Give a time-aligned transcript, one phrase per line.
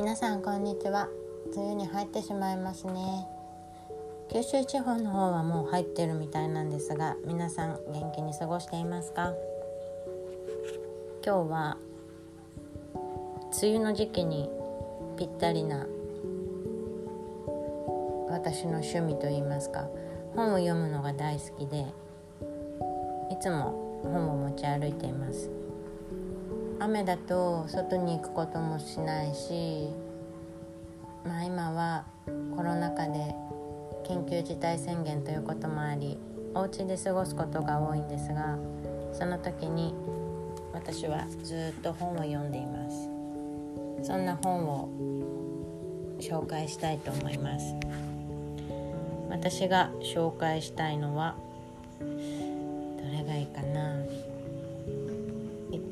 [0.00, 1.10] 皆さんこんにちは。
[1.54, 3.26] 梅雨に入ってしまいますね。
[4.32, 9.34] 九州地方の方はもう入ってるみたいなんですが皆さん元気に過ごしていますか？
[11.22, 11.76] 今日は
[13.62, 14.48] 梅雨の時期に
[15.18, 15.86] ぴったりな
[18.30, 19.86] 私の趣味といいますか
[20.34, 21.84] 本を読むのが大好きで
[23.30, 25.50] いつも本を持ち歩いています。
[26.80, 29.88] 雨だと外に行くこともしないし
[31.24, 32.04] まあ今は
[32.56, 33.34] コロナ禍で
[34.04, 36.18] 緊急事態宣言ということもあり
[36.54, 38.58] お家で過ごすことが多いんですが
[39.12, 39.94] その時に
[40.72, 43.10] 私はずっと本を読んでいます。
[44.02, 44.88] そんな本を
[46.18, 47.74] 紹介したいと思います。
[49.28, 51.36] 私が紹介したいのは
[52.00, 53.96] どれがいいかな。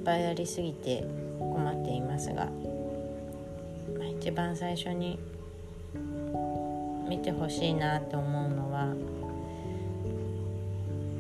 [0.09, 1.05] ぱいありすぎて
[1.39, 5.19] 困っていますが、まあ、一番最初に
[7.07, 8.89] 見てほしいなと思うのはう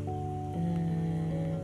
[0.06, 1.58] ん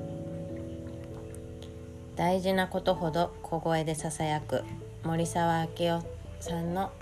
[2.15, 4.63] 大事なことほど小声でささやく
[5.03, 6.05] 森沢明夫
[6.41, 6.93] さんの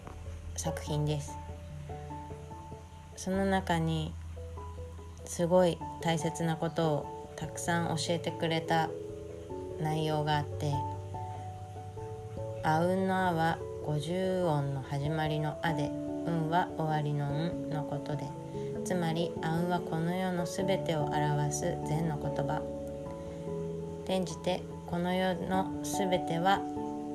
[0.56, 1.36] 作品です。
[3.16, 4.14] その中に
[5.24, 8.88] すごい大切なことをたくさん教えてくれた
[9.82, 10.72] 内容があって
[12.62, 15.90] 「あうんのあ」は50音の始まりの「あ」で
[16.26, 18.24] 「うん」は終わりの「ん」のことで
[18.84, 22.62] つまり「あうん」はこの世の全てを表す禅の言葉。
[24.04, 26.60] 転じてこの世の全ては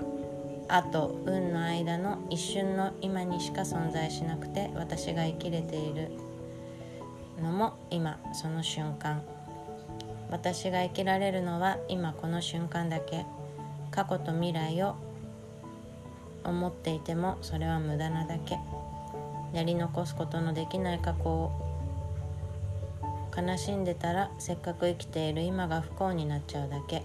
[0.68, 6.12] 「あ」と「うん」の間の一瞬の今にしか存在しなくて私が生きれている
[7.42, 9.37] のも今その瞬間。
[10.30, 13.26] 私が生きられるのは今この瞬間だけ。
[13.92, 14.96] 過去と未来を
[16.44, 18.60] 思っていてもそれは無駄なだけ。
[19.54, 21.52] やり残すことのできない過去を
[23.36, 27.04] 悲しんでたらせっかく生きている今が不幸になっちゃうだけ。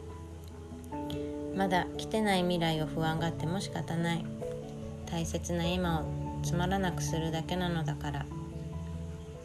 [1.54, 4.24] まだ来てない未来を不安がっても仕方ない。
[5.06, 6.04] 大切な今を
[6.42, 8.26] つまらなくするだけなのだから。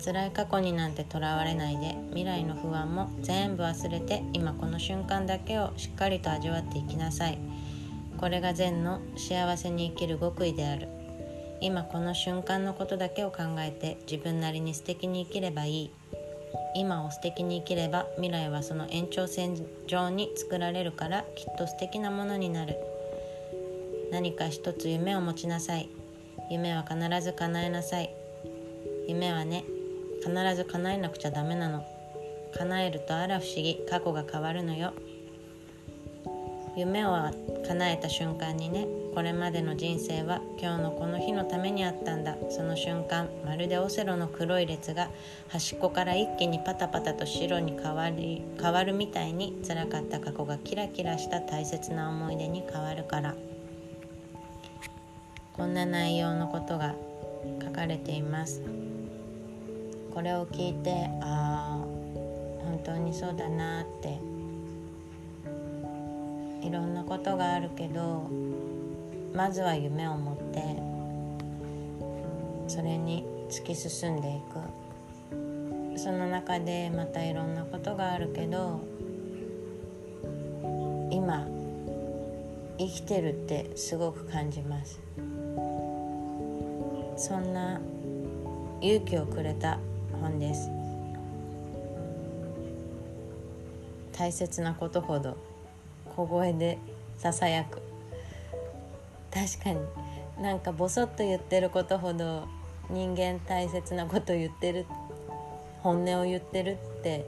[0.08, 7.38] 辛い過去になんてとらわれないで未来の不安も全部忘れて今この瞬間だけをしっかりと味わっていきなさい。
[8.18, 10.88] これが善の幸せに生きる極意である。
[11.60, 15.92] 今この瞬間のことだけを考えて自分なりに素敵に生きればいい。
[16.74, 19.58] 今を素敵に生きれば未来はその延長線
[19.88, 22.78] 上に作られるからきっと素敵なものになる。
[24.10, 25.90] 何か一つ夢を持ちなさい。
[26.50, 28.10] 夢は必ず叶えなさい。
[29.10, 29.66] 夢はね
[30.24, 31.86] 必ず叶えなくちゃダメなの。
[32.58, 33.80] 叶えるとあら不思議。
[33.90, 34.94] 過去が変わるのよ。
[36.76, 37.16] 夢を
[37.68, 42.38] 叶えた瞬間にねこれまでの人生は今日のこの日のためにあったんだ。
[42.52, 45.10] その瞬間まるでオセロの黒い列が
[45.48, 53.36] 端っこから一気にパタパタと白に変わり変わるみたいにつらかった過去がキラキラした大切な思い出に変わるから。
[55.54, 56.94] こんな内容のことが
[57.64, 58.62] 書かれています。
[60.18, 61.86] これを聞いてああ
[62.66, 64.20] 本当にそうだなって
[66.66, 68.28] いろんなことがあるけど
[69.36, 70.64] まずは夢を持って
[72.68, 74.42] それに突き進んでい
[75.94, 76.00] く。
[76.00, 78.82] その中でまたいろんなことがあるけど
[81.12, 81.48] 今
[82.80, 85.00] 生きてるってすごく感じます。
[87.18, 87.80] そんな
[88.82, 89.78] 勇気をくれた
[90.22, 90.70] 本です。
[94.18, 95.38] 大切なことほど
[96.16, 96.78] 小声で
[97.18, 97.82] ささやく。
[99.32, 99.80] 確かに
[100.42, 102.48] なんかボソッと言ってることほど
[102.90, 104.86] 人間大切なこと言ってる
[105.82, 107.26] 本音を言ってるって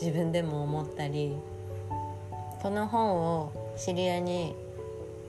[0.00, 1.36] 自分でも思ったり
[2.62, 4.54] この本を知り合いに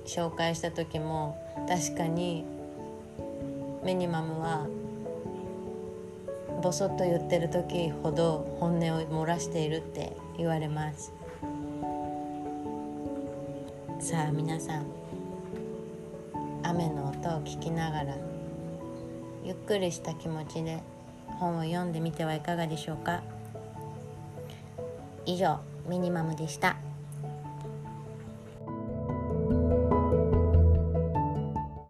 [0.06, 1.38] 紹介した時も
[1.68, 2.46] 確かに
[3.84, 4.68] ミニマムは
[6.62, 11.14] ボソッと言ってる時ほど本音を漏らしているって言われます
[14.00, 14.86] さあ皆さん
[16.64, 18.18] 雨の音を聞きながら
[19.44, 20.82] ゆっくりした気持ちで
[21.40, 23.22] 本を読んでみてはいかがでしょうか
[25.26, 26.78] 以上ミニマムでした。